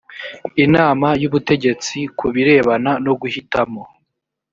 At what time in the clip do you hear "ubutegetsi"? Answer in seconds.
1.29-1.97